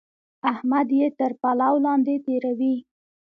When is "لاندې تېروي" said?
1.85-2.75